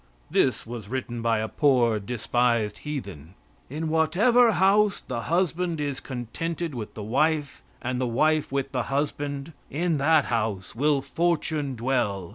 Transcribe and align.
This 0.31 0.65
was 0.65 0.87
written 0.89 1.21
by 1.21 1.37
a 1.37 1.47
poor, 1.47 1.99
despised 1.99 2.79
heathen: 2.79 3.35
"In 3.69 3.87
whatever 3.87 4.53
house 4.53 5.01
the 5.01 5.21
husband 5.29 5.79
is 5.79 5.99
contented 5.99 6.73
with 6.73 6.95
the 6.95 7.03
wife 7.03 7.61
and 7.83 8.01
the 8.01 8.07
wife 8.07 8.51
with 8.51 8.71
the 8.71 8.81
husband, 8.89 9.53
in 9.69 9.97
that 9.97 10.25
house 10.25 10.73
will 10.73 11.03
fortune 11.03 11.75
dwell. 11.75 12.29